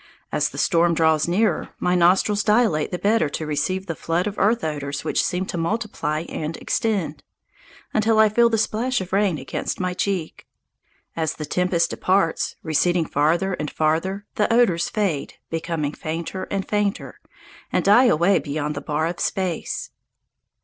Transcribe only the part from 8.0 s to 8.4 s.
I